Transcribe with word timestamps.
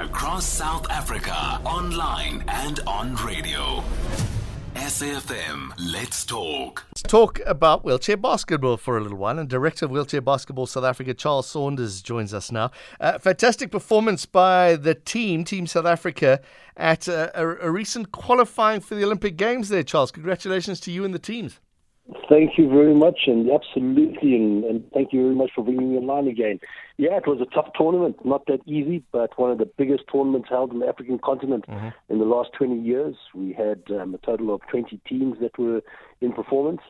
across 0.00 0.46
South 0.46 0.88
Africa, 0.90 1.60
online 1.64 2.44
and 2.46 2.78
on 2.86 3.16
radio. 3.16 3.82
SAFM, 4.76 5.72
let's 5.92 6.24
talk. 6.24 6.84
Let's 6.90 7.02
talk 7.02 7.40
about 7.44 7.84
wheelchair 7.84 8.16
basketball 8.16 8.76
for 8.76 8.96
a 8.96 9.00
little 9.00 9.18
while. 9.18 9.40
And 9.40 9.48
Director 9.48 9.86
of 9.86 9.90
Wheelchair 9.90 10.20
Basketball 10.20 10.66
South 10.66 10.84
Africa, 10.84 11.14
Charles 11.14 11.48
Saunders, 11.48 12.00
joins 12.00 12.32
us 12.32 12.52
now. 12.52 12.70
Uh, 13.00 13.18
fantastic 13.18 13.72
performance 13.72 14.24
by 14.24 14.76
the 14.76 14.94
team, 14.94 15.42
Team 15.42 15.66
South 15.66 15.86
Africa, 15.86 16.40
at 16.76 17.08
uh, 17.08 17.30
a, 17.34 17.46
a 17.56 17.70
recent 17.70 18.12
qualifying 18.12 18.80
for 18.80 18.94
the 18.94 19.02
Olympic 19.02 19.36
Games 19.36 19.68
there, 19.68 19.82
Charles. 19.82 20.12
Congratulations 20.12 20.78
to 20.80 20.92
you 20.92 21.04
and 21.04 21.12
the 21.12 21.18
teams. 21.18 21.58
Thank 22.30 22.56
you 22.56 22.70
very 22.70 22.94
much, 22.94 23.20
and 23.26 23.50
absolutely, 23.50 24.34
and, 24.34 24.64
and, 24.64 24.90
thank 24.94 25.12
you 25.12 25.24
very 25.24 25.34
much 25.34 25.50
for 25.54 25.62
bringing 25.62 25.92
me 25.92 25.98
online 25.98 26.26
again. 26.26 26.58
Yeah, 26.96 27.18
it 27.18 27.26
was 27.26 27.38
a 27.42 27.54
tough 27.54 27.68
tournament, 27.76 28.24
not 28.24 28.46
that 28.46 28.60
easy, 28.66 29.02
but 29.12 29.38
one 29.38 29.50
of 29.50 29.58
the 29.58 29.68
biggest 29.76 30.04
tournaments 30.10 30.48
held 30.48 30.70
on 30.70 30.78
the 30.78 30.86
African 30.86 31.18
continent 31.18 31.66
mm-hmm. 31.68 31.88
in 32.08 32.18
the 32.18 32.24
last 32.24 32.50
20 32.56 32.80
years. 32.80 33.14
We 33.34 33.52
had 33.52 33.82
um, 33.90 34.14
a 34.14 34.18
total 34.18 34.54
of 34.54 34.62
20 34.70 34.98
teams 35.06 35.36
that 35.42 35.58
were 35.58 35.82
in 36.22 36.32
performance, 36.32 36.80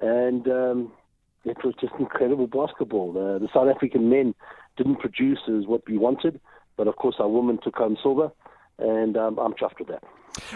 and 0.00 0.46
um, 0.46 0.92
it 1.44 1.64
was 1.64 1.74
just 1.80 1.94
incredible 1.98 2.46
basketball. 2.46 3.10
Uh, 3.10 3.40
the 3.40 3.48
South 3.52 3.68
African 3.74 4.08
men 4.08 4.36
didn't 4.76 5.00
produce 5.00 5.40
as 5.48 5.66
what 5.66 5.82
we 5.88 5.98
wanted, 5.98 6.40
but 6.76 6.86
of 6.86 6.94
course 6.94 7.16
our 7.18 7.28
women 7.28 7.58
took 7.60 7.74
home 7.74 7.96
silver, 8.00 8.30
and 8.78 9.16
um, 9.16 9.36
I'm 9.36 9.54
chuffed 9.54 9.80
with 9.80 9.88
that. 9.88 10.04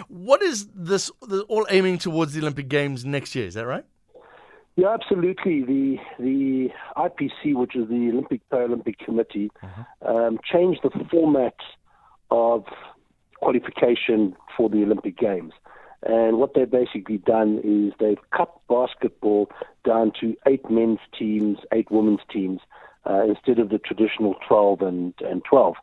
What 0.07 0.41
is 0.41 0.67
this 0.73 1.11
all 1.49 1.67
aiming 1.69 1.97
towards 1.97 2.31
the 2.31 2.39
Olympic 2.39 2.69
Games 2.69 3.03
next 3.03 3.35
year? 3.35 3.45
Is 3.45 3.55
that 3.55 3.65
right? 3.65 3.83
Yeah, 4.75 4.93
absolutely. 4.93 5.63
The 5.63 5.97
the 6.19 6.69
IPC, 6.97 7.55
which 7.55 7.75
is 7.75 7.87
the 7.87 8.09
Olympic 8.11 8.41
Paralympic 8.49 8.97
Committee, 8.99 9.49
uh-huh. 9.63 10.13
um, 10.13 10.39
changed 10.43 10.81
the 10.83 10.91
format 11.09 11.55
of 12.29 12.65
qualification 13.39 14.35
for 14.57 14.69
the 14.69 14.83
Olympic 14.83 15.17
Games. 15.17 15.53
And 16.03 16.37
what 16.37 16.53
they've 16.53 16.69
basically 16.69 17.17
done 17.17 17.59
is 17.63 17.93
they've 17.99 18.19
cut 18.35 18.53
basketball 18.69 19.49
down 19.85 20.11
to 20.21 20.35
eight 20.45 20.69
men's 20.69 20.99
teams, 21.17 21.59
eight 21.71 21.89
women's 21.89 22.19
teams, 22.31 22.59
uh, 23.09 23.23
instead 23.23 23.59
of 23.59 23.69
the 23.69 23.79
traditional 23.79 24.35
12 24.47 24.81
and, 24.81 25.13
and 25.21 25.43
12. 25.49 25.75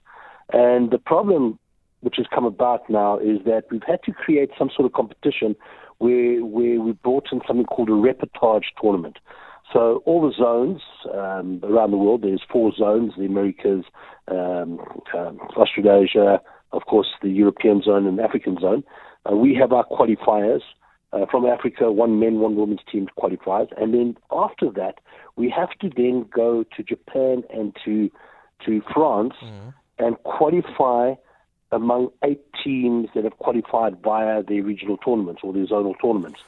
And 0.53 0.91
the 0.91 0.98
problem 0.98 1.59
which 2.03 2.17
has 2.19 2.27
come 2.33 2.45
about 2.45 2.89
now 2.91 3.19
is 3.19 3.39
that 3.47 3.62
we've 3.70 3.83
had 3.86 4.03
to 4.05 4.12
create 4.12 4.50
some 4.58 4.70
sort 4.75 4.86
of 4.86 4.92
competition 4.92 5.56
where, 5.98 6.45
where 6.45 6.81
we 6.81 6.92
brought 6.92 7.27
in 7.33 7.41
something 7.47 7.64
called 7.67 7.89
a 7.89 7.92
repechage 7.92 8.64
tournament. 8.81 9.19
So 9.72 10.03
all 10.05 10.20
the 10.20 10.34
zones 10.36 10.83
um, 11.14 11.61
around 11.62 11.92
the 11.92 11.97
world, 11.97 12.23
there's 12.23 12.42
four 12.53 12.73
zones: 12.77 13.12
the 13.17 13.25
Americas, 13.25 13.84
um, 14.28 14.78
um, 15.17 15.41
Australasia, 15.56 16.41
of 16.73 16.83
course, 16.86 17.06
the 17.23 17.30
European 17.30 17.83
zone 17.83 18.06
and 18.06 18.20
African 18.20 18.58
zone. 18.61 18.84
Uh, 19.30 19.36
we 19.36 19.55
have 19.55 19.73
our 19.73 19.86
qualifiers 19.86 20.61
uh, 21.12 21.25
from 21.30 21.47
Africa, 21.47 21.91
one 21.91 22.19
men, 22.19 22.41
one 22.41 22.56
women's 22.56 22.80
team 22.91 23.06
qualifies, 23.17 23.69
and 23.77 23.95
then 23.95 24.17
after 24.30 24.70
that, 24.70 24.97
we 25.36 25.48
have 25.48 25.70
to 25.80 25.89
then 25.97 26.27
go 26.34 26.64
to 26.77 26.83
Japan 26.83 27.42
and 27.50 27.75
to 27.84 28.11
to 28.67 28.83
France 28.92 29.34
mm-hmm. 29.42 29.70
and 29.98 30.17
qualify 30.25 31.14
among 31.73 32.11
eight 32.23 32.42
teams 32.62 33.09
that 33.15 33.25
have 33.25 33.39
qualified 33.39 33.97
via 34.03 34.42
the 34.42 34.61
regional 34.61 34.98
tournaments 34.98 35.41
or 35.42 35.53
the 35.53 35.61
zonal 35.61 35.95
tournaments. 36.01 36.41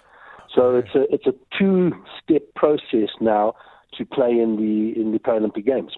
So 0.55 0.77
it's 0.77 0.95
a 0.95 1.13
it's 1.13 1.27
a 1.27 1.35
two 1.59 1.93
step 2.23 2.43
process 2.55 3.09
now 3.21 3.55
to 3.99 4.05
play 4.05 4.31
in 4.31 4.57
the 4.57 5.01
in 5.01 5.13
the 5.13 5.19
Paralympic 5.19 5.67
Games. 5.67 5.93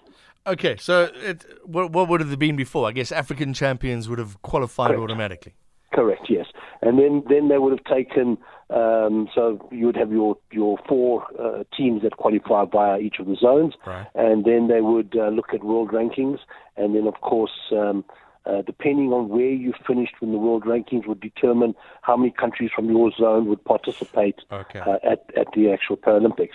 Okay, 0.47 0.77
so 0.77 1.11
it, 1.17 1.45
what, 1.65 1.91
what 1.91 2.09
would 2.09 2.21
have 2.21 2.39
been 2.39 2.55
before? 2.55 2.89
I 2.89 2.93
guess 2.93 3.11
African 3.11 3.53
champions 3.53 4.09
would 4.09 4.21
have 4.21 4.41
qualified 4.43 4.91
Correct. 4.91 5.03
automatically. 5.03 5.55
Correct. 5.93 6.27
Yes, 6.29 6.47
and 6.83 6.99
then 6.99 7.25
then 7.29 7.49
they 7.49 7.59
would 7.59 7.73
have 7.73 7.85
taken. 7.85 8.39
Um, 8.69 9.29
so 9.35 9.69
you 9.71 9.87
would 9.87 9.97
have 9.97 10.11
your 10.11 10.37
your 10.53 10.79
four 10.89 11.25
uh, 11.41 11.65
teams 11.77 12.03
that 12.03 12.17
qualify 12.17 12.65
via 12.65 12.99
each 12.99 13.17
of 13.19 13.27
the 13.27 13.37
zones, 13.37 13.75
right. 13.87 14.07
and 14.15 14.45
then 14.45 14.69
they 14.69 14.81
would 14.81 15.15
uh, 15.17 15.29
look 15.29 15.53
at 15.53 15.65
world 15.65 15.91
rankings, 15.91 16.39
and 16.77 16.95
then 16.95 17.07
of 17.07 17.21
course. 17.21 17.73
Um, 17.73 18.05
uh, 18.47 18.63
depending 18.63 19.13
on 19.13 19.29
where 19.29 19.51
you 19.51 19.73
finished 19.87 20.15
in 20.21 20.33
the 20.33 20.39
world 20.39 20.65
rankings, 20.65 21.07
would 21.07 21.21
determine 21.21 21.75
how 22.03 22.17
many 22.17 22.31
countries 22.31 22.71
from 22.75 22.89
your 22.89 23.11
zone 23.13 23.47
would 23.49 23.65
participate 23.65 24.37
okay. 24.53 24.81
uh, 24.81 24.99
at, 25.03 25.25
at 25.37 25.49
the 25.55 25.71
actual 25.71 25.97
Paralympics. 25.97 26.55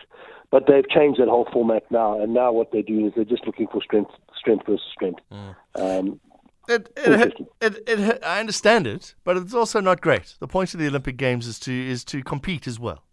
But 0.52 0.68
they've 0.68 0.88
changed 0.90 1.20
that 1.22 1.30
whole 1.30 1.48
format 1.52 1.84
now, 1.92 2.20
and 2.22 2.34
now 2.34 2.52
what 2.52 2.72
they're 2.72 2.82
doing 2.82 3.08
is 3.08 3.14
they're 3.16 3.24
just 3.24 3.46
looking 3.46 3.68
for 3.68 3.82
strength, 3.82 4.12
strength 4.38 4.66
versus 4.66 4.86
strength. 4.94 5.22
Mm. 5.32 5.56
Um, 5.76 6.20
it, 6.68 6.92
it, 6.96 7.34
it, 7.62 7.84
it, 7.88 8.24
I 8.24 8.40
understand 8.40 8.86
it, 8.86 9.16
but 9.24 9.38
it's 9.38 9.54
also 9.54 9.80
not 9.80 10.02
great. 10.02 10.36
The 10.40 10.48
point 10.48 10.74
of 10.74 10.80
the 10.80 10.88
Olympic 10.88 11.18
Games 11.18 11.48
is 11.48 11.60
to 11.60 11.74
is 11.74 12.04
to 12.06 12.24
compete 12.24 12.68
as 12.68 12.80
well. 12.80 13.04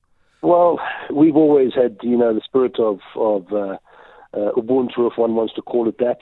Well, 0.43 0.79
we've 1.13 1.37
always 1.37 1.75
had, 1.75 1.97
you 2.03 2.17
know, 2.17 2.35
the 2.35 2.43
spirit 2.45 2.79
of 2.79 3.01
of 3.17 3.53
uh, 3.53 3.77
uh, 4.35 4.53
Ubuntu, 4.57 5.11
if 5.11 5.17
one 5.17 5.35
wants 5.35 5.55
to 5.55 5.63
call 5.63 5.89
it 5.89 5.99
that. 5.99 6.19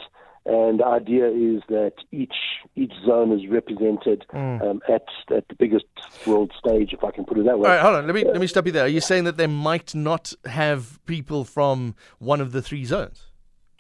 And 0.47 0.79
the 0.79 0.87
idea 0.87 1.27
is 1.27 1.61
that 1.69 1.95
each 2.13 2.35
each 2.77 2.93
zone 3.05 3.33
is 3.33 3.49
represented 3.51 4.25
mm. 4.33 4.63
um, 4.63 4.81
at 4.89 5.05
at 5.37 5.49
the 5.49 5.57
biggest 5.57 5.87
world 6.25 6.53
stage, 6.57 6.93
if 6.93 7.03
I 7.03 7.11
can 7.11 7.25
put 7.25 7.37
it 7.37 7.47
that 7.47 7.59
way. 7.59 7.69
All 7.69 7.75
right, 7.75 7.83
hold 7.83 7.97
on. 7.97 8.07
Let 8.07 8.15
me 8.15 8.25
uh, 8.25 8.31
let 8.31 8.41
me 8.41 8.47
stop 8.47 8.65
you 8.65 8.71
there. 8.71 8.85
Are 8.85 8.89
you 8.89 9.01
saying 9.01 9.25
that 9.25 9.39
they 9.39 9.49
might 9.49 9.93
not 9.93 10.33
have 10.45 11.05
people 11.05 11.45
from 11.45 11.97
one 12.21 12.41
of 12.41 12.53
the 12.53 12.63
three 12.63 12.85
zones 12.85 13.27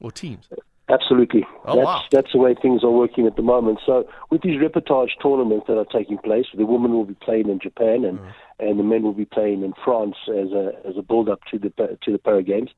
or 0.01 0.11
teams? 0.11 0.49
Absolutely. 0.89 1.45
Oh, 1.65 1.77
that's, 1.77 1.87
wow. 1.87 2.03
that's 2.13 2.33
the 2.33 2.39
way 2.39 2.55
things 2.61 2.85
are 2.85 2.91
working 2.91 3.27
at 3.27 3.35
the 3.37 3.43
moment. 3.43 3.81
So 3.85 4.09
with 4.31 4.43
these 4.43 4.61
repechage 4.61 5.11
tournaments 5.21 5.67
that 5.69 5.77
are 5.77 5.85
taking 5.85 6.19
place, 6.19 6.47
the 6.57 6.65
women 6.65 6.93
will 6.93 7.05
be 7.05 7.17
playing 7.21 7.49
in 7.49 7.59
Japan 7.61 8.05
and, 8.05 8.19
mm. 8.21 8.33
and 8.61 8.79
the 8.79 8.85
men 8.85 9.03
will 9.03 9.13
be 9.13 9.25
playing 9.25 9.63
in 9.63 9.73
France 9.85 10.17
as 10.29 10.53
a 10.53 10.73
as 10.85 10.97
a 10.97 11.03
build 11.03 11.29
up 11.29 11.41
to 11.53 11.59
the 11.59 11.71
to 12.03 12.13
the 12.13 12.19
Para 12.19 12.43
Games. 12.43 12.71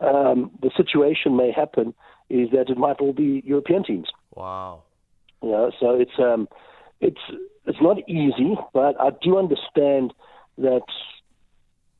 Um, 0.00 0.50
the 0.60 0.70
situation 0.76 1.36
may 1.36 1.52
happen 1.52 1.94
is 2.30 2.50
that 2.50 2.70
it 2.70 2.78
might 2.78 3.00
all 3.00 3.12
be 3.12 3.42
European 3.44 3.84
teams. 3.84 4.08
Wow. 4.34 4.82
You 5.42 5.50
know, 5.50 5.72
so 5.78 5.90
it's 5.90 6.18
um, 6.18 6.48
it's 7.00 7.20
it's 7.66 7.80
not 7.80 7.98
easy, 8.08 8.56
but 8.72 9.00
I 9.00 9.10
do 9.22 9.38
understand 9.38 10.12
that 10.58 10.82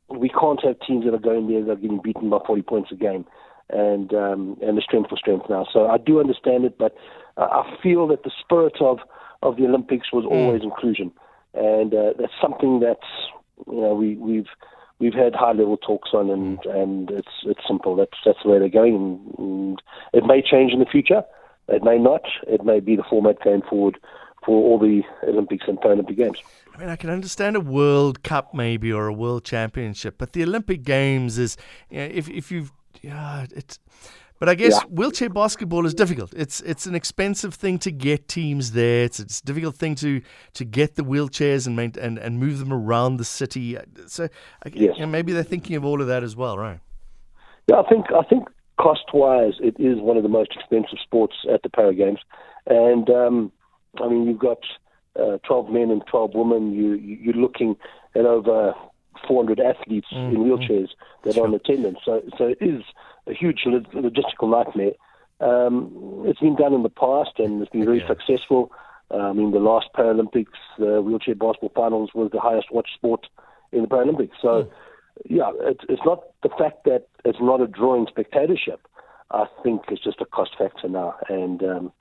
we 0.09 0.29
can't 0.29 0.63
have 0.63 0.75
teams 0.85 1.05
that 1.05 1.13
are 1.13 1.19
going 1.19 1.47
there 1.47 1.63
that 1.63 1.71
are 1.71 1.75
getting 1.75 2.01
beaten 2.01 2.29
by 2.29 2.39
40 2.45 2.61
points 2.63 2.91
a 2.91 2.95
game, 2.95 3.25
and 3.69 4.13
um, 4.13 4.57
and 4.61 4.77
the 4.77 4.81
strength 4.81 5.09
for 5.09 5.17
strength 5.17 5.45
now. 5.49 5.65
So 5.71 5.87
I 5.87 5.97
do 5.97 6.19
understand 6.19 6.65
it, 6.65 6.77
but 6.77 6.95
I 7.37 7.77
feel 7.81 8.07
that 8.07 8.23
the 8.23 8.31
spirit 8.43 8.75
of 8.79 8.99
of 9.41 9.57
the 9.57 9.65
Olympics 9.65 10.11
was 10.13 10.23
hmm. 10.23 10.33
always 10.33 10.61
mm. 10.61 10.65
inclusion, 10.65 11.11
and 11.53 11.93
uh, 11.93 12.13
that's 12.17 12.33
something 12.41 12.79
that's 12.79 13.07
you 13.67 13.81
know 13.81 13.93
we 13.93 14.15
we've 14.15 14.47
we've 15.03 15.13
had 15.13 15.35
high 15.35 15.51
level 15.51 15.75
talks 15.75 16.11
on, 16.13 16.29
and 16.29 16.59
mm. 16.59 16.81
and 16.81 17.11
it's 17.11 17.35
it's 17.43 17.59
simple. 17.67 17.95
That's 17.95 18.17
that's 18.25 18.39
the 18.43 18.49
way 18.49 18.59
they're 18.59 18.69
going, 18.69 18.95
and, 18.95 19.37
and 19.37 19.81
it 20.13 20.25
may 20.25 20.41
change 20.41 20.71
in 20.71 20.79
the 20.79 20.85
future. 20.85 21.23
It 21.67 21.83
may 21.83 21.97
not. 21.97 22.21
It 22.47 22.63
may 22.63 22.79
be 22.79 22.95
the 22.95 23.03
format 23.09 23.43
going 23.43 23.61
forward 23.69 23.99
for 24.45 24.61
all 24.63 24.79
the 24.79 25.01
Olympics 25.27 25.65
and 25.67 25.77
Paralympic 25.77 26.17
Games. 26.17 26.37
I 26.73 26.77
mean, 26.77 26.89
I 26.89 26.95
can 26.95 27.09
understand 27.09 27.55
a 27.55 27.61
World 27.61 28.23
Cup 28.23 28.53
maybe 28.53 28.91
or 28.91 29.07
a 29.07 29.13
World 29.13 29.43
Championship, 29.43 30.15
but 30.17 30.33
the 30.33 30.43
Olympic 30.43 30.83
Games 30.83 31.37
is, 31.37 31.57
you 31.89 31.99
know, 31.99 32.05
if 32.05 32.29
if 32.29 32.51
you've, 32.51 32.71
yeah, 33.01 33.45
it's 33.55 33.79
but 34.39 34.49
I 34.49 34.55
guess 34.55 34.73
yeah. 34.73 34.89
wheelchair 34.89 35.29
basketball 35.29 35.85
is 35.85 35.93
difficult. 35.93 36.33
It's 36.35 36.61
it's 36.61 36.85
an 36.85 36.95
expensive 36.95 37.53
thing 37.53 37.79
to 37.79 37.91
get 37.91 38.27
teams 38.27 38.71
there. 38.71 39.05
It's, 39.05 39.19
it's 39.19 39.39
a 39.39 39.45
difficult 39.45 39.75
thing 39.75 39.95
to 39.95 40.21
to 40.53 40.65
get 40.65 40.95
the 40.95 41.03
wheelchairs 41.03 41.67
and 41.67 41.75
main, 41.75 41.93
and 41.99 42.17
and 42.17 42.39
move 42.39 42.59
them 42.59 42.73
around 42.73 43.17
the 43.17 43.25
city. 43.25 43.77
So 44.07 44.27
yes. 44.65 44.95
you 44.95 45.01
know, 45.01 45.07
maybe 45.07 45.31
they're 45.31 45.43
thinking 45.43 45.75
of 45.75 45.85
all 45.85 46.01
of 46.01 46.07
that 46.07 46.23
as 46.23 46.35
well, 46.35 46.57
right? 46.57 46.79
Yeah, 47.67 47.79
I 47.79 47.87
think 47.87 48.07
I 48.11 48.23
think 48.23 48.47
cost 48.77 49.13
wise, 49.13 49.53
it 49.59 49.75
is 49.79 49.99
one 49.99 50.17
of 50.17 50.23
the 50.23 50.29
most 50.29 50.51
expensive 50.55 50.99
sports 51.03 51.35
at 51.51 51.61
the 51.63 51.69
Para 51.69 51.93
Games, 51.93 52.19
and 52.67 53.09
um, 53.09 53.51
I 54.01 54.09
mean 54.09 54.25
you've 54.25 54.39
got 54.39 54.59
uh, 55.19 55.37
12 55.47 55.69
men 55.69 55.91
and 55.91 56.03
12 56.07 56.31
women. 56.33 56.73
You 56.73 56.95
you're 56.95 57.35
looking 57.35 57.75
at 58.15 58.25
over 58.25 58.73
400 59.27 59.59
athletes 59.59 60.07
mm-hmm. 60.13 60.35
in 60.35 60.43
wheelchairs 60.43 60.89
that 61.23 61.35
sure. 61.35 61.45
are 61.45 61.47
in 61.47 61.53
attendance. 61.53 61.99
So 62.03 62.21
so 62.37 62.47
it 62.47 62.57
is 62.59 62.83
a 63.27 63.33
huge 63.33 63.61
logistical 63.65 64.49
nightmare. 64.49 64.93
Um, 65.39 66.23
it's 66.25 66.39
been 66.39 66.55
done 66.55 66.73
in 66.73 66.83
the 66.83 66.89
past 66.89 67.31
and 67.37 67.61
it's 67.61 67.71
been 67.71 67.85
very 67.85 67.99
yeah. 67.99 68.07
successful. 68.07 68.71
Uh, 69.11 69.17
I 69.17 69.33
mean, 69.33 69.51
the 69.51 69.59
last 69.59 69.87
Paralympics, 69.95 70.57
the 70.79 71.01
wheelchair 71.01 71.35
basketball 71.35 71.71
finals 71.75 72.11
was 72.13 72.31
the 72.31 72.39
highest 72.39 72.71
watched 72.71 72.93
sport 72.95 73.27
in 73.71 73.81
the 73.81 73.87
Paralympics. 73.87 74.31
So, 74.41 74.47
mm. 74.47 74.69
yeah, 75.29 75.51
it's, 75.61 75.83
it's 75.89 76.01
not 76.05 76.23
the 76.41 76.49
fact 76.49 76.85
that 76.85 77.07
it's 77.25 77.39
not 77.41 77.61
a 77.61 77.67
drawing 77.67 78.07
spectatorship. 78.09 78.87
I 79.31 79.45
think 79.63 79.81
it's 79.89 80.03
just 80.03 80.21
a 80.21 80.25
cost 80.25 80.51
factor 80.57 80.87
now. 80.87 81.15
And, 81.29 81.63
um, 81.63 81.91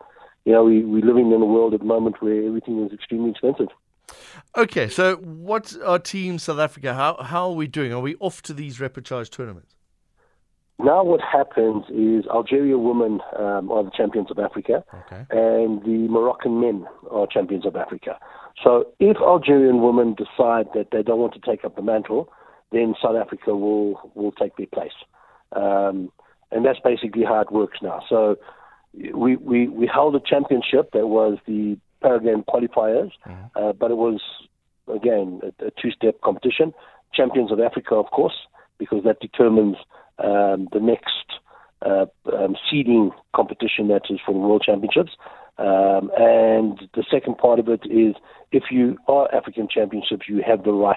you 0.45 0.53
know, 0.53 0.65
we, 0.65 0.85
we're 0.85 1.05
living 1.05 1.33
in 1.33 1.41
a 1.41 1.47
world 1.47 1.75
at 1.75 1.81
the 1.81 1.87
moment 1.87 2.21
where 2.21 2.47
everything 2.47 2.85
is 2.85 2.93
extremely 2.93 3.31
expensive. 3.31 3.69
Okay, 4.57 4.89
so 4.89 5.17
what 5.17 5.75
are 5.85 5.99
Team 5.99 6.39
South 6.39 6.59
Africa? 6.59 6.95
How 6.95 7.23
how 7.23 7.49
are 7.49 7.55
we 7.55 7.67
doing? 7.67 7.93
Are 7.93 8.01
we 8.01 8.17
off 8.17 8.43
to 8.43 8.53
these 8.53 8.79
repechage 8.79 9.31
tournaments? 9.31 9.77
Now 10.79 11.05
what 11.05 11.21
happens 11.21 11.85
is 11.91 12.27
Algeria 12.29 12.79
women 12.79 13.21
um, 13.39 13.71
are 13.71 13.85
the 13.85 13.91
champions 13.97 14.31
of 14.31 14.39
Africa, 14.39 14.85
Okay. 14.95 15.25
and 15.31 15.83
the 15.83 16.09
Moroccan 16.09 16.61
men 16.61 16.87
are 17.11 17.27
champions 17.27 17.67
of 17.67 17.77
Africa. 17.77 18.19
So 18.63 18.87
if 18.99 19.17
Algerian 19.19 19.83
women 19.83 20.15
decide 20.15 20.67
that 20.75 20.89
they 20.93 21.03
don't 21.03 21.19
want 21.19 21.35
to 21.35 21.41
take 21.41 21.65
up 21.65 21.77
the 21.77 21.83
mantle, 21.83 22.29
then 22.71 22.95
South 23.03 23.17
Africa 23.17 23.55
will 23.55 24.11
will 24.15 24.33
take 24.33 24.57
their 24.57 24.67
place, 24.67 24.93
um, 25.53 26.11
and 26.51 26.65
that's 26.65 26.81
basically 26.81 27.25
how 27.25 27.41
it 27.41 27.53
works 27.53 27.79
now. 27.83 28.03
So 28.09 28.37
we 29.15 29.37
we, 29.37 29.69
we 29.69 29.87
held 29.87 30.15
a 30.17 30.21
championship 30.21 30.91
that 30.93 31.07
was 31.07 31.39
the 31.47 31.79
Paragame 32.03 32.45
qualifiers, 32.45 33.11
uh, 33.57 33.73
but 33.73 33.91
it 33.91 33.97
was 33.97 34.21
again 34.93 35.41
a, 35.43 35.67
a 35.67 35.71
two-step 35.81 36.21
competition. 36.23 36.75
Champions 37.15 37.53
of 37.53 37.61
Africa, 37.61 37.95
of 37.95 38.07
course, 38.11 38.35
because 38.79 39.05
that 39.05 39.21
determines 39.21 39.77
um, 40.23 40.69
the 40.73 40.81
next 40.81 41.41
uh, 41.85 42.07
um, 42.33 42.57
seeding 42.71 43.11
competition 43.35 43.89
that 43.89 44.03
is 44.11 44.21
for 44.25 44.33
the 44.33 44.39
World 44.39 44.63
Championships. 44.65 45.13
Um, 45.59 46.11
and 46.17 46.89
the 46.95 47.05
second 47.11 47.39
part 47.39 47.59
of 47.59 47.69
it 47.69 47.83
is 47.85 48.15
if 48.53 48.65
you 48.71 48.97
are 49.09 49.33
African 49.35 49.69
Championships, 49.69 50.27
you 50.29 50.43
have 50.47 50.65
the 50.65 50.73
right 50.73 50.97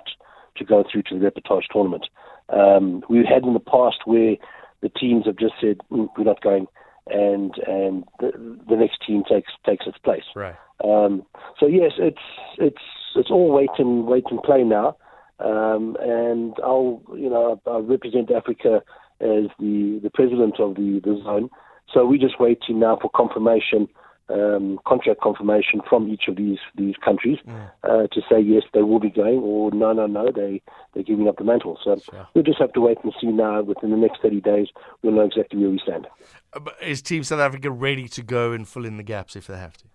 to 0.57 0.63
go 0.63 0.83
through 0.89 1.03
to 1.03 1.19
the 1.19 1.25
repechage 1.25 1.63
tournament. 1.71 2.07
Um, 2.49 3.03
we've 3.09 3.25
had 3.25 3.43
in 3.43 3.53
the 3.53 3.59
past 3.59 3.97
where 4.05 4.35
the 4.81 4.89
teams 4.89 5.25
have 5.25 5.37
just 5.37 5.55
said 5.59 5.77
"Mm, 5.91 6.07
we're 6.17 6.23
not 6.23 6.41
going, 6.41 6.67
and 7.07 7.53
and 7.67 8.03
the, 8.19 8.31
the 8.69 8.75
next 8.75 8.99
team 9.05 9.23
takes 9.29 9.51
takes 9.65 9.87
its 9.87 9.97
place. 9.97 10.23
Right. 10.35 10.55
Um, 10.83 11.25
so 11.59 11.65
yes, 11.67 11.93
it's 11.97 12.17
it's 12.57 12.83
it's 13.15 13.31
all 13.31 13.51
wait 13.51 13.71
and 13.77 14.05
wait 14.05 14.25
and 14.29 14.41
play 14.43 14.63
now, 14.63 14.95
um, 15.39 15.97
and 15.99 16.53
I'll 16.63 17.01
you 17.15 17.29
know 17.29 17.59
I 17.65 17.77
represent 17.79 18.31
Africa 18.31 18.83
as 19.21 19.45
the 19.59 19.99
the 20.03 20.11
president 20.13 20.59
of 20.59 20.75
the 20.75 21.01
the 21.03 21.19
zone. 21.23 21.49
So 21.93 22.05
we're 22.05 22.19
just 22.19 22.39
waiting 22.39 22.79
now 22.79 22.97
for 22.99 23.09
confirmation, 23.15 23.87
um, 24.29 24.79
contract 24.87 25.21
confirmation 25.21 25.81
from 25.87 26.09
each 26.09 26.23
of 26.27 26.35
these 26.35 26.57
these 26.75 26.95
countries 27.03 27.37
uh, 27.83 28.07
to 28.11 28.21
say 28.29 28.39
yes 28.39 28.63
they 28.73 28.81
will 28.81 28.99
be 28.99 29.09
going 29.11 29.39
or 29.39 29.71
no 29.71 29.93
no 29.93 30.07
no 30.07 30.31
they 30.31 30.61
they're 30.93 31.03
giving 31.03 31.27
up 31.27 31.37
the 31.37 31.43
mantle. 31.43 31.77
So 31.83 31.97
Sure. 31.97 32.27
we'll 32.33 32.43
just 32.43 32.59
have 32.59 32.73
to 32.73 32.81
wait 32.81 32.97
and 33.03 33.13
see 33.21 33.27
now. 33.27 33.61
Within 33.61 33.91
the 33.91 33.97
next 33.97 34.21
30 34.21 34.41
days, 34.41 34.67
we'll 35.01 35.13
know 35.13 35.25
exactly 35.25 35.59
where 35.59 35.69
we 35.69 35.79
stand. 35.79 36.07
Uh, 36.53 36.59
but 36.59 36.75
Is 36.81 37.01
Team 37.01 37.23
South 37.23 37.39
Africa 37.39 37.69
ready 37.69 38.07
to 38.09 38.23
go 38.23 38.51
and 38.51 38.67
fill 38.67 38.85
in 38.85 38.97
the 38.97 39.03
gaps 39.03 39.35
if 39.35 39.47
they 39.47 39.57
have 39.57 39.77
to? 39.77 39.85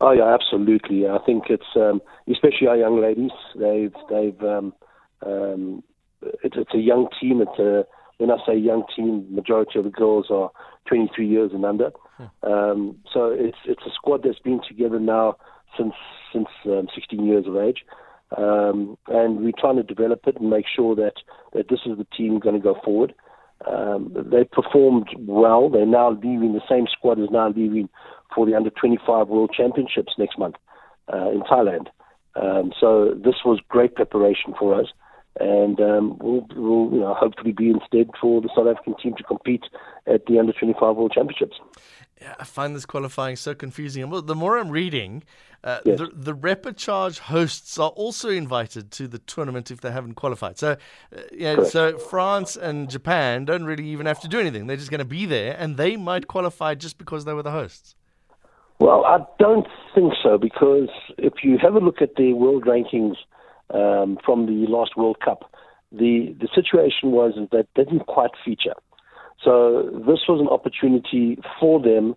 Oh 0.00 0.12
yeah, 0.12 0.32
absolutely. 0.34 1.06
I 1.06 1.18
think 1.24 1.44
it's 1.48 1.74
um, 1.76 2.00
especially 2.30 2.66
our 2.68 2.76
young 2.76 3.00
ladies. 3.00 3.30
They've 3.54 3.94
they've 4.10 4.42
um, 4.42 4.72
um, 5.24 5.82
it's, 6.42 6.56
it's 6.56 6.74
a 6.74 6.78
young 6.78 7.08
team. 7.20 7.40
It's 7.40 7.58
a 7.58 7.86
when 8.18 8.30
I 8.30 8.36
say 8.46 8.56
young 8.56 8.84
team, 8.94 9.26
majority 9.30 9.78
of 9.78 9.84
the 9.84 9.90
girls 9.90 10.26
are 10.30 10.50
23 10.88 11.26
years 11.26 11.50
and 11.52 11.64
under. 11.64 11.90
Um, 12.42 12.96
so 13.12 13.26
it's 13.30 13.58
it's 13.66 13.82
a 13.86 13.90
squad 13.94 14.22
that's 14.24 14.38
been 14.38 14.60
together 14.66 14.98
now 14.98 15.36
since 15.76 15.94
since 16.32 16.48
um, 16.66 16.88
16 16.94 17.24
years 17.24 17.46
of 17.46 17.56
age, 17.56 17.84
um, 18.36 18.96
and 19.08 19.40
we're 19.40 19.52
trying 19.58 19.76
to 19.76 19.82
develop 19.82 20.20
it 20.26 20.40
and 20.40 20.50
make 20.50 20.64
sure 20.74 20.94
that 20.96 21.14
that 21.52 21.68
this 21.68 21.80
is 21.86 21.98
the 21.98 22.06
team 22.16 22.38
going 22.38 22.54
to 22.54 22.60
go 22.60 22.76
forward. 22.84 23.14
Um, 23.66 24.12
they 24.14 24.44
performed 24.44 25.08
well. 25.18 25.68
They're 25.68 25.86
now 25.86 26.10
leaving. 26.10 26.52
The 26.52 26.60
same 26.68 26.86
squad 26.90 27.18
is 27.18 27.28
now 27.30 27.48
leaving 27.48 27.88
for 28.34 28.44
the 28.46 28.54
under 28.54 28.70
25 28.70 29.28
World 29.28 29.50
Championships 29.56 30.12
next 30.18 30.38
month 30.38 30.56
uh, 31.12 31.30
in 31.30 31.40
Thailand. 31.40 31.86
Um, 32.34 32.72
so 32.78 33.14
this 33.14 33.36
was 33.44 33.60
great 33.68 33.94
preparation 33.94 34.54
for 34.58 34.78
us, 34.78 34.86
and 35.40 35.80
um, 35.80 36.18
we'll, 36.20 36.46
we'll 36.54 36.92
you 36.92 37.00
know, 37.00 37.14
hopefully 37.14 37.52
be 37.52 37.70
instead 37.70 38.10
for 38.20 38.40
the 38.40 38.50
South 38.56 38.66
African 38.66 38.94
team 39.02 39.14
to 39.16 39.22
compete 39.22 39.64
at 40.06 40.26
the 40.26 40.38
under 40.38 40.52
25 40.52 40.96
World 40.96 41.12
Championships. 41.12 41.56
Yeah, 42.20 42.34
I 42.38 42.44
find 42.44 42.74
this 42.74 42.86
qualifying 42.86 43.36
so 43.36 43.54
confusing. 43.54 44.02
And 44.02 44.10
well, 44.10 44.22
the 44.22 44.34
more 44.34 44.56
I'm 44.56 44.70
reading, 44.70 45.22
uh, 45.62 45.80
Yes. 45.84 45.98
the, 45.98 46.32
the 46.32 47.20
hosts 47.24 47.78
are 47.78 47.90
also 47.90 48.30
invited 48.30 48.90
to 48.92 49.06
the 49.08 49.18
tournament 49.18 49.70
if 49.70 49.80
they 49.82 49.90
haven't 49.90 50.14
qualified. 50.14 50.58
So, 50.58 50.72
uh, 50.72 51.20
yeah, 51.32 51.56
Correct. 51.56 51.72
so 51.72 51.98
France 51.98 52.56
and 52.56 52.88
Japan 52.88 53.44
don't 53.44 53.64
really 53.64 53.86
even 53.86 54.06
have 54.06 54.20
to 54.20 54.28
do 54.28 54.40
anything. 54.40 54.66
They're 54.66 54.76
just 54.76 54.90
going 54.90 55.00
to 55.00 55.04
be 55.04 55.26
there, 55.26 55.54
and 55.58 55.76
they 55.76 55.96
might 55.96 56.26
qualify 56.26 56.74
just 56.74 56.96
because 56.96 57.24
they 57.26 57.34
were 57.34 57.42
the 57.42 57.50
hosts. 57.50 57.96
Well, 58.78 59.04
I 59.04 59.18
don't 59.38 59.66
think 59.94 60.12
so 60.22 60.36
because 60.38 60.88
if 61.18 61.42
you 61.42 61.58
have 61.58 61.74
a 61.74 61.80
look 61.80 62.02
at 62.02 62.16
the 62.16 62.34
world 62.34 62.64
rankings 62.64 63.16
um, 63.70 64.18
from 64.24 64.46
the 64.46 64.66
last 64.70 64.96
World 64.96 65.18
Cup, 65.24 65.50
the 65.92 66.34
the 66.40 66.48
situation 66.54 67.10
was 67.12 67.34
that 67.52 67.68
they 67.74 67.84
didn't 67.84 68.06
quite 68.06 68.30
feature. 68.44 68.74
So 69.42 69.82
this 70.06 70.20
was 70.28 70.40
an 70.40 70.48
opportunity 70.48 71.38
for 71.60 71.80
them 71.80 72.16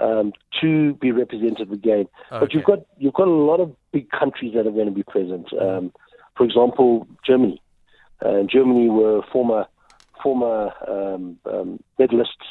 um, 0.00 0.32
to 0.60 0.94
be 0.94 1.12
represented 1.12 1.72
again. 1.72 2.06
But 2.40 2.54
you've 2.54 2.64
got 2.64 2.80
you've 2.98 3.14
got 3.14 3.28
a 3.28 3.30
lot 3.30 3.60
of 3.60 3.74
big 3.92 4.10
countries 4.10 4.54
that 4.54 4.66
are 4.66 4.70
going 4.70 4.86
to 4.86 4.92
be 4.92 5.02
present. 5.02 5.48
Um, 5.60 5.92
for 6.36 6.44
example, 6.44 7.06
Germany. 7.26 7.60
Uh, 8.24 8.42
Germany 8.50 8.88
were 8.88 9.22
former 9.32 9.66
former 10.22 10.72
um, 10.88 11.38
um, 11.46 11.80
medalists, 11.98 12.48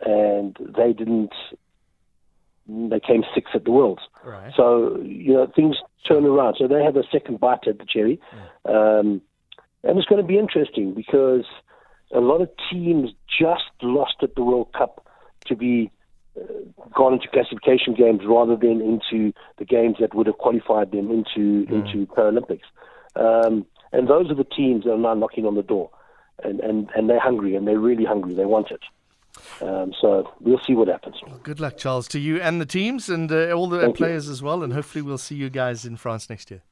and 0.00 0.56
they 0.76 0.92
didn't. 0.92 1.32
They 2.90 3.00
came 3.00 3.24
sixth 3.34 3.54
at 3.54 3.64
the 3.64 3.70
Worlds. 3.70 4.02
Right. 4.24 4.52
So 4.56 4.98
you 5.02 5.32
know 5.32 5.46
things 5.54 5.76
turn 6.06 6.24
around. 6.24 6.56
So 6.58 6.68
they 6.68 6.82
have 6.82 6.96
a 6.96 7.04
second 7.10 7.40
bite 7.40 7.66
at 7.66 7.78
the 7.78 7.86
cherry, 7.86 8.20
um, 8.64 9.20
and 9.82 9.98
it's 9.98 10.06
going 10.06 10.22
to 10.22 10.26
be 10.26 10.38
interesting 10.38 10.94
because 10.94 11.44
a 12.12 12.20
lot 12.20 12.40
of 12.40 12.50
teams 12.70 13.10
just 13.28 13.70
lost 13.82 14.16
at 14.22 14.34
the 14.34 14.42
World 14.42 14.72
Cup 14.76 15.06
to 15.46 15.56
be 15.56 15.90
uh, 16.40 16.42
gone 16.94 17.14
into 17.14 17.28
classification 17.28 17.94
games 17.94 18.20
rather 18.26 18.56
than 18.56 18.80
into 18.80 19.32
the 19.58 19.64
games 19.64 19.96
that 20.00 20.14
would 20.14 20.26
have 20.26 20.38
qualified 20.38 20.92
them 20.92 21.10
into 21.10 21.66
into 21.72 22.06
Paralympics. 22.06 22.68
Um, 23.16 23.66
and 23.92 24.08
those 24.08 24.30
are 24.30 24.36
the 24.36 24.44
teams 24.44 24.84
that 24.84 24.92
are 24.92 24.98
now 24.98 25.14
knocking 25.14 25.46
on 25.46 25.54
the 25.54 25.62
door, 25.62 25.90
and 26.44 26.60
and 26.60 26.88
and 26.94 27.10
they're 27.10 27.20
hungry 27.20 27.56
and 27.56 27.66
they're 27.66 27.78
really 27.78 28.04
hungry. 28.04 28.34
They 28.34 28.46
want 28.46 28.70
it. 28.70 28.80
Um, 29.60 29.92
so 30.00 30.32
we'll 30.40 30.60
see 30.66 30.74
what 30.74 30.88
happens. 30.88 31.16
Good 31.42 31.60
luck, 31.60 31.76
Charles, 31.76 32.08
to 32.08 32.18
you 32.18 32.40
and 32.40 32.60
the 32.60 32.66
teams 32.66 33.08
and 33.08 33.30
uh, 33.30 33.52
all 33.52 33.68
the 33.68 33.80
Thank 33.80 33.98
you. 33.98 34.06
players 34.06 34.28
as 34.28 34.42
well. 34.42 34.62
And 34.62 34.72
hopefully, 34.72 35.02
we'll 35.02 35.18
see 35.18 35.34
you 35.34 35.50
guys 35.50 35.84
in 35.84 35.96
France 35.96 36.28
next 36.28 36.50
year. 36.50 36.62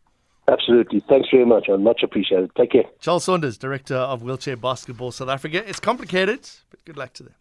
Absolutely. 0.49 1.01
Thanks 1.09 1.29
very 1.31 1.45
much. 1.45 1.69
I 1.69 1.77
much 1.77 2.03
appreciate 2.03 2.45
it. 2.45 2.51
Take 2.57 2.73
care. 2.73 2.85
Charles 3.01 3.25
Saunders, 3.25 3.59
Director 3.59 3.97
of 3.97 4.23
Wheelchair 4.23 4.57
Basketball 4.57 5.13
South 5.13 5.29
Africa. 5.29 5.63
It's 5.69 5.81
complicated, 5.81 6.49
but 6.71 6.85
good 6.87 6.97
luck 6.97 7.13
to 7.15 7.23
them. 7.25 7.35